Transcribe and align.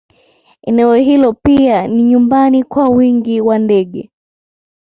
Eneo 0.61 0.93
hilo 0.95 1.33
pia 1.33 1.87
ni 1.87 2.03
nyumbani 2.03 2.63
kwa 2.63 2.89
wingi 2.89 3.41
wa 3.41 3.59
ndege 3.59 4.09